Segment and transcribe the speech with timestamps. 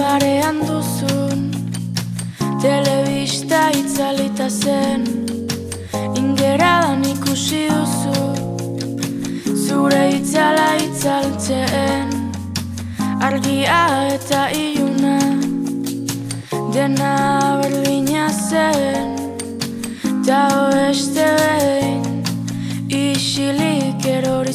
[0.00, 1.50] esan duzun.
[2.62, 5.04] Telebista itzalita zen
[6.14, 8.20] Ingeradan ikusi duzu.
[9.66, 12.10] Zure itzala itzaltzen
[13.20, 15.18] Argia eta iluna.
[16.72, 19.16] Dena berdina zen
[20.26, 22.24] Ta oeste behin
[22.88, 24.52] Isilik erori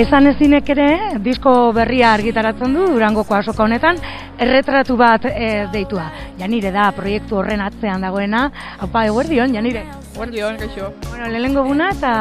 [0.00, 0.84] Esan ezinek ere,
[1.20, 3.98] disko berria argitaratzen du Durangoko asoka honetan,
[4.40, 6.06] erretratu bat e, deitua.
[6.38, 8.46] Janire da, proiektu horren atzean dagoena.
[8.78, 9.82] Haupa, eguerdion, Janire.
[10.14, 10.88] Guardion, kaixo.
[11.10, 12.12] Bueno, lehenengo guna eta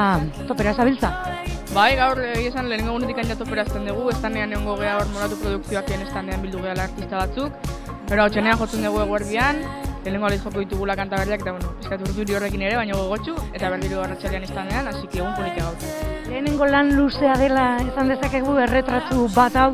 [0.49, 1.13] topera zabiltza.
[1.71, 5.39] Bai, gaur egia esan lehenengo gunetik aina topera azten dugu, estanean egongo geha hor moratu
[5.39, 7.71] produkzioak estanean bildu gehala artista batzuk.
[8.09, 9.63] Pero hau jotzen dugu eguerdian,
[10.03, 13.69] lehenengo aliz joko ditugula kanta berriak, eta bueno, eskatu urduri horrekin ere, baina gogotxu, eta
[13.73, 15.75] berdiru arratxalean estanean, hasi que egun politia gaur.
[16.29, 19.73] Lehenengo lan luzea dela esan dezakegu erretratu bat hau.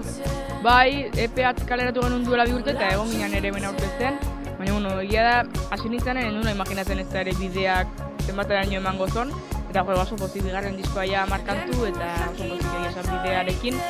[0.65, 4.17] Bai, EPA kaleratu genuen duela bi urte eta egon ginen ere bena urtezen.
[4.57, 5.35] Baina, bueno, egia da,
[5.75, 9.33] hasi nintzen ez nuen imaginatzen ez da ere bideak zenbateraino emango zon.
[9.69, 13.81] Eta jo, oso pozik bigarren diskoa ja markantu eta oso pozik egia esan bidearekin.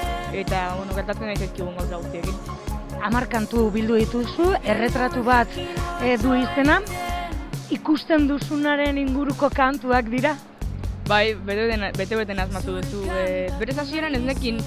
[0.43, 2.74] Eta, bueno, gertatzen nahi zaizkigun gauza guztiekin.
[3.05, 5.51] Amarkantu bildu dituzu, erretratu bat
[6.01, 6.79] e, du izena.
[7.75, 10.33] Ikusten duzunaren inguruko kantuak dira.
[11.05, 13.03] Bai, bete beten asmatu duzu.
[13.13, 14.57] E, berez hasieran ez nekin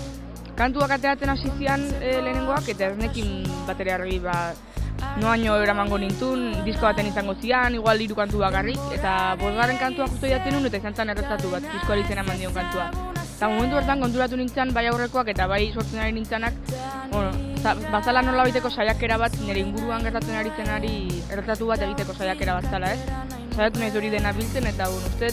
[0.59, 4.39] kantuak ateratzen hasi zian e, lehenengoak eta ez nekin bateria argi ba,
[5.19, 10.31] noaino eramango nintun, disko baten izango zian, igual hiru kantu bakarrik, eta bosgarren kantua justu
[10.31, 13.18] jaten nun, eta izan zen errezatu bat, diskoari izena eman dion kantua.
[13.39, 16.57] Eta momentu hortan konturatu nintzen bai aurrekoak eta bai sortzen ari nintzenak,
[17.13, 17.29] bueno,
[17.63, 20.95] za, bazala nola baiteko saiakera bat, nire inguruan gertatzen ari zenari
[21.31, 23.37] erretatu bat egiteko saiakera bat zala, ez?
[23.55, 25.31] Saiatu nahi hori dena biltzen, eta, bueno, ustez,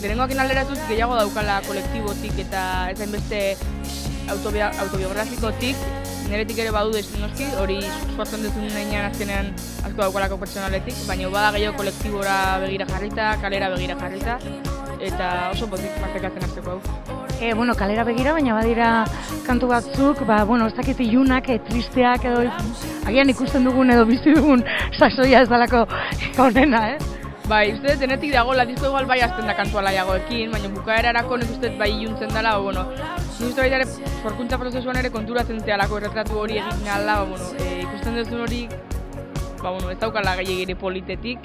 [0.00, 3.42] lehenengoakin alderatuz gehiago daukala kolektibotik eta ez beste
[4.32, 5.84] autobia, autobiografikotik,
[6.30, 7.76] niretik ere badu desu noski, hori
[8.16, 9.52] sortzen duzun nahian azkenean
[9.82, 14.40] asko daukalako pertsonaletik, baina bada gehiago kolektibora begira jarrita, kalera begira jarrita,
[15.02, 17.31] eta oso pozik partekatzen hartzeko hau.
[17.42, 18.88] E, bueno, kalera begira, baina badira
[19.42, 22.44] kantu batzuk, ba, bueno, ez dakit ilunak, e, tristeak edo,
[23.10, 24.62] agian ikusten dugun edo bizi dugun
[24.98, 25.80] sasoia ez dalako
[26.38, 27.00] honena, eh?
[27.50, 31.50] Bai, uste denetik dago, la disko igual bai azten da kantua laiagoekin, baina bukaerarako nik
[31.56, 33.90] uste bai iluntzen dela, ba, bueno, nik uste baita ere,
[34.22, 38.68] forkuntza prozesuan ere konturatzen zehalako erretratu hori egin ala, ba, bueno, e, ikusten duzun hori,
[39.62, 41.38] ba, bueno, ez daukala gehiagire politetik,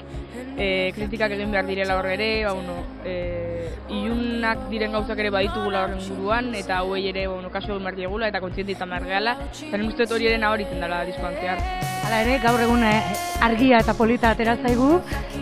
[0.58, 5.84] e, kritikak egin behar direla horre ere, ba, bueno, e, ilunak diren gauzak ere baditugula
[5.86, 9.08] horren buruan, eta hauei ere, ba, bueno, kasu egin behar diegula, eta kontzienti izan behar
[9.08, 9.36] gehala,
[9.68, 11.62] eta nik uste hori ere nahoritzen dela diskoan zehar.
[12.04, 13.00] Hala ere, gaur egun eh,
[13.44, 14.98] argia eta polita atera zaigu,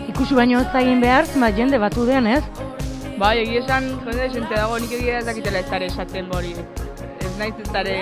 [0.07, 2.43] ikusi baino ez egin behar, zenbat jende batu den, ez?
[3.17, 6.53] Bai, egia esan, jende desente dago, nik egia ez dakitela ez esaten hori.
[7.37, 7.95] Naiz ez dara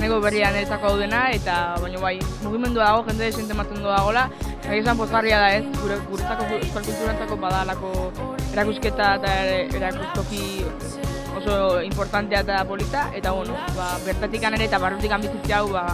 [0.00, 4.26] nego berrian ezako hau dena, eta baina bai, mugimendua dago, jende desente maten dagoela.
[4.64, 7.92] Egia esan pozgarria da ez, gure, guretzako, euskal kulturantzako badalako
[8.52, 9.32] erakusketa eta
[9.78, 10.42] erakustoki
[11.38, 15.84] oso importantea eta polita, eta bueno, ba, bertatik ere eta barrutik bizitzea hau, ba,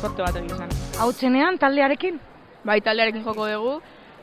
[0.00, 0.74] sorte bat egia esan.
[0.98, 2.18] Hau txenean, taldearekin?
[2.64, 3.76] Bai, taldearekin joko dugu,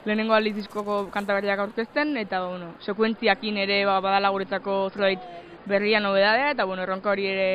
[0.04, 5.20] lehenengo aldiz diskoko aurkezten, eta bueno, sekuentziakin ere ba, badala guretzako zerbait
[5.66, 7.50] berria nobedadea, eta bueno, erronka hori ere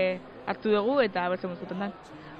[0.46, 1.90] hartu dugu, eta bertzen mozuten da.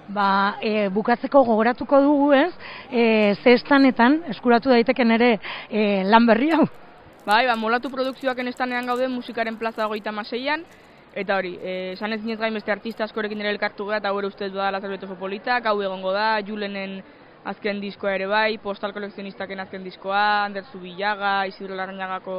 [0.09, 0.29] Ba,
[0.63, 2.53] e, bukatzeko gogoratuko dugu ez,
[2.91, 5.31] e, zestanetan eskuratu daiteken ere
[5.69, 6.67] e, lan berri hau?
[7.27, 10.63] Bai, ba, molatu produkzioak estanean gauden musikaren plaza goita maseian,
[11.17, 11.57] eta hori,
[11.97, 15.17] esan ez gain beste artista askorekin ere elkartu gara, eta hori ustez da Lazarbet oso
[15.19, 17.01] politak, hau egongo da, Julenen
[17.47, 22.37] azken diskoa ere bai, postal kolekzionistaken azken diskoa, Ander Zubillaga, Isidro Larrañagako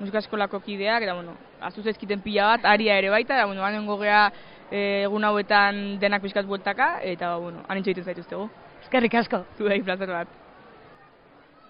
[0.00, 4.30] musika eskolako kideak, eta bueno, azuz ezkiten pila bat, aria ere baita, eta bueno, gogea
[4.70, 8.48] e, egun hauetan denak bizkat bueltaka, eta bueno, anintxo egiten zaituztegu.
[8.82, 9.44] Eskerrik asko.
[9.58, 10.40] Zuei, plazer bat.